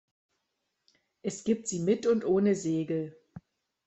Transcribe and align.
Es 1.21 1.43
gibt 1.43 1.67
sie 1.67 1.77
mit 1.79 2.07
und 2.07 2.25
ohne 2.25 2.55
Segel. 2.55 3.15